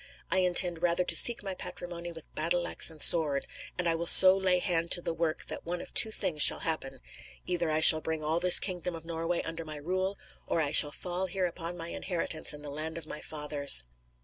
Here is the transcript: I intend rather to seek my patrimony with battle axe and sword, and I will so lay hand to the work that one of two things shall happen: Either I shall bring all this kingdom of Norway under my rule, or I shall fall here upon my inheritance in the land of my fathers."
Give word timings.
I 0.31 0.39
intend 0.39 0.81
rather 0.81 1.03
to 1.03 1.15
seek 1.15 1.43
my 1.43 1.53
patrimony 1.53 2.11
with 2.11 2.33
battle 2.33 2.65
axe 2.67 2.89
and 2.89 2.99
sword, 2.99 3.45
and 3.77 3.87
I 3.87 3.93
will 3.93 4.07
so 4.07 4.35
lay 4.35 4.57
hand 4.57 4.89
to 4.93 5.01
the 5.03 5.13
work 5.13 5.45
that 5.45 5.63
one 5.63 5.79
of 5.79 5.93
two 5.93 6.09
things 6.09 6.41
shall 6.41 6.61
happen: 6.61 7.01
Either 7.45 7.69
I 7.69 7.81
shall 7.81 8.01
bring 8.01 8.23
all 8.23 8.39
this 8.39 8.59
kingdom 8.59 8.95
of 8.95 9.05
Norway 9.05 9.43
under 9.43 9.63
my 9.63 9.75
rule, 9.77 10.17
or 10.47 10.59
I 10.59 10.71
shall 10.71 10.91
fall 10.91 11.27
here 11.27 11.45
upon 11.45 11.77
my 11.77 11.89
inheritance 11.89 12.51
in 12.51 12.63
the 12.63 12.71
land 12.71 12.97
of 12.97 13.05
my 13.05 13.21
fathers." 13.21 13.83